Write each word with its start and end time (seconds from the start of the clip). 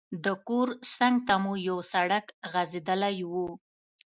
د 0.23 0.25
کور 0.47 0.67
څنګ 0.95 1.15
ته 1.27 1.33
مو 1.43 1.53
یو 1.69 1.77
سړک 1.91 2.25
غځېدلی 2.53 3.17
وو. 3.31 3.47